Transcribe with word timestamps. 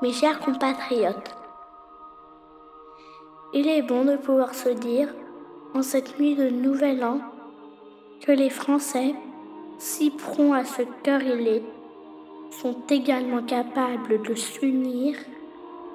mes 0.00 0.12
chers 0.12 0.38
compatriotes. 0.38 1.34
Il 3.52 3.66
est 3.66 3.82
bon 3.82 4.04
de 4.04 4.16
pouvoir 4.16 4.54
se 4.54 4.68
dire, 4.68 5.08
en 5.74 5.82
cette 5.82 6.20
nuit 6.20 6.36
de 6.36 6.48
Nouvel 6.48 7.02
An, 7.02 7.18
que 8.20 8.30
les 8.30 8.50
Français, 8.50 9.14
si 9.78 10.10
prompts 10.10 10.54
à 10.54 10.62
cœur 11.02 11.20
est, 11.22 11.62
sont 12.50 12.76
également 12.88 13.42
capables 13.42 14.22
de 14.22 14.34
s'unir 14.34 15.16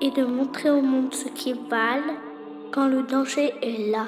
et 0.02 0.11
de 0.11 0.25
montrer 0.25 0.70
au 0.70 0.82
monde 0.82 1.14
ce 1.14 1.29
qu'ils 1.29 1.60
valent 1.70 2.18
quand 2.71 2.88
le 2.88 3.04
danger 3.04 3.54
est 3.61 3.89
là. 3.89 4.07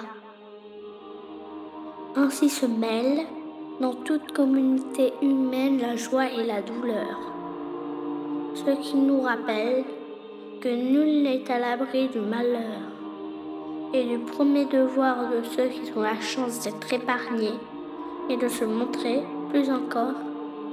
Ainsi 2.18 2.50
se 2.50 2.66
mêlent 2.66 3.26
dans 3.80 3.94
toute 3.94 4.34
communauté 4.34 5.14
humaine 5.22 5.80
la 5.80 5.96
joie 5.96 6.30
et 6.30 6.44
la 6.44 6.62
douleur. 6.62 7.35
Ce 8.56 8.72
qui 8.82 8.96
nous 8.96 9.20
rappelle 9.20 9.84
que 10.62 10.70
nul 10.70 11.24
n'est 11.24 11.52
à 11.52 11.60
l'abri 11.60 12.08
du 12.08 12.20
malheur 12.22 12.80
et 13.94 14.06
du 14.06 14.18
premier 14.18 14.64
devoir 14.64 15.30
de 15.30 15.44
ceux 15.44 15.68
qui 15.68 15.92
ont 15.94 16.02
la 16.02 16.20
chance 16.22 16.62
d'être 16.62 16.94
épargnés 16.94 17.60
et 18.30 18.38
de 18.38 18.48
se 18.48 18.64
montrer, 18.64 19.24
plus 19.50 19.70
encore, 19.70 20.16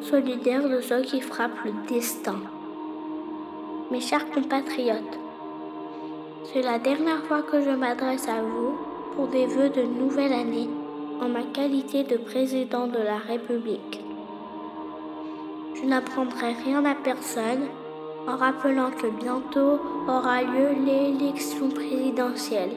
solidaires 0.00 0.68
de 0.68 0.80
ceux 0.80 1.02
qui 1.02 1.20
frappent 1.20 1.64
le 1.64 1.72
destin. 1.88 2.36
Mes 3.90 4.00
chers 4.00 4.30
compatriotes, 4.30 5.18
c'est 6.44 6.62
la 6.62 6.78
dernière 6.78 7.24
fois 7.24 7.42
que 7.42 7.60
je 7.60 7.70
m'adresse 7.70 8.28
à 8.28 8.42
vous 8.42 8.78
pour 9.16 9.26
des 9.26 9.46
vœux 9.46 9.70
de 9.70 9.82
nouvelle 9.82 10.32
année 10.32 10.68
en 11.20 11.28
ma 11.28 11.42
qualité 11.42 12.04
de 12.04 12.16
président 12.16 12.86
de 12.86 12.98
la 12.98 13.18
République. 13.18 14.01
Je 15.82 15.88
n'apprendrai 15.88 16.52
rien 16.64 16.84
à 16.84 16.94
personne 16.94 17.66
en 18.28 18.36
rappelant 18.36 18.90
que 18.92 19.08
bientôt 19.08 19.80
aura 20.06 20.42
lieu 20.42 20.68
l'élection 20.86 21.70
présidentielle. 21.70 22.76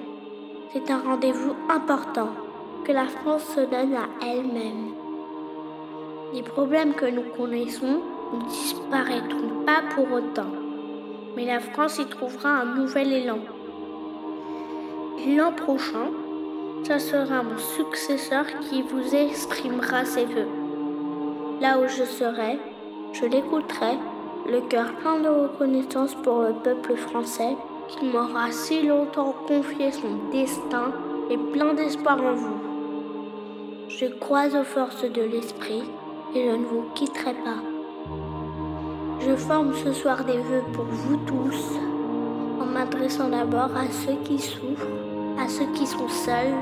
C'est 0.73 0.89
un 0.89 1.01
rendez-vous 1.01 1.53
important 1.69 2.29
que 2.83 2.91
la 2.91 3.05
France 3.05 3.43
se 3.43 3.59
donne 3.59 3.93
à 3.93 4.07
elle-même. 4.25 4.95
Les 6.33 6.41
problèmes 6.41 6.95
que 6.95 7.05
nous 7.05 7.29
connaissons 7.37 8.01
ne 8.33 8.49
disparaîtront 8.49 9.63
pas 9.67 9.83
pour 9.93 10.11
autant, 10.11 10.51
mais 11.35 11.45
la 11.45 11.59
France 11.59 11.99
y 11.99 12.07
trouvera 12.07 12.49
un 12.49 12.75
nouvel 12.75 13.13
élan. 13.13 13.39
L'an 15.27 15.51
prochain, 15.51 16.09
ce 16.83 16.97
sera 16.97 17.43
mon 17.43 17.57
successeur 17.57 18.45
qui 18.61 18.81
vous 18.81 19.13
exprimera 19.13 20.05
ses 20.05 20.25
voeux. 20.25 20.49
Là 21.61 21.77
où 21.79 21.87
je 21.87 22.03
serai, 22.03 22.59
je 23.19 23.25
l'écouterai, 23.25 23.97
le 24.45 24.61
cœur 24.61 24.93
plein 24.95 25.19
de 25.19 25.29
reconnaissance 25.29 26.15
pour 26.15 26.41
le 26.41 26.53
peuple 26.53 26.95
français 26.95 27.55
qui 27.87 28.05
m'aura 28.05 28.51
si 28.51 28.85
longtemps 28.85 29.33
confié 29.47 29.91
son 29.91 30.29
destin 30.31 30.91
et 31.29 31.37
plein 31.37 31.73
d'espoir 31.73 32.17
en 32.21 32.33
vous. 32.33 32.57
Je 33.87 34.07
crois 34.07 34.47
aux 34.47 34.63
forces 34.63 35.05
de 35.05 35.21
l'esprit 35.21 35.83
et 36.35 36.49
je 36.49 36.55
ne 36.55 36.65
vous 36.65 36.85
quitterai 36.93 37.33
pas. 37.33 37.61
Je 39.21 39.35
forme 39.35 39.73
ce 39.73 39.93
soir 39.93 40.25
des 40.25 40.37
vœux 40.37 40.63
pour 40.73 40.85
vous 40.85 41.17
tous 41.25 41.79
en 42.59 42.65
m'adressant 42.65 43.29
d'abord 43.29 43.69
à 43.75 43.89
ceux 43.91 44.17
qui 44.25 44.39
souffrent, 44.39 44.87
à 45.39 45.47
ceux 45.47 45.71
qui 45.73 45.87
sont 45.87 46.09
seuls 46.09 46.53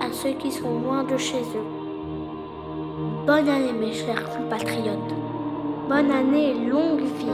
à 0.00 0.10
ceux 0.12 0.32
qui 0.32 0.50
sont 0.50 0.80
loin 0.80 1.04
de 1.04 1.16
chez 1.18 1.42
eux. 1.42 3.26
Bonne 3.26 3.48
année 3.48 3.72
mes 3.72 3.92
chers 3.92 4.24
compatriotes. 4.30 5.29
Bonne 5.90 6.12
année 6.12 6.50
et 6.50 6.54
longue 6.54 7.00
vie. 7.00 7.26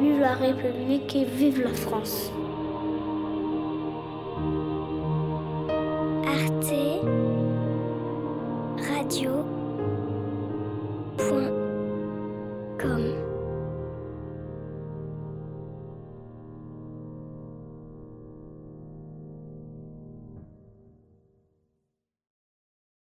Vive 0.00 0.18
la 0.18 0.34
République 0.34 1.14
et 1.14 1.24
vive 1.24 1.62
la 1.62 1.72
France. 1.72 2.32
Arte 6.26 6.74
Radio. 8.90 9.30